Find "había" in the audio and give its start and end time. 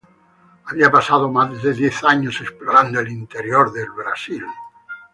0.65-0.89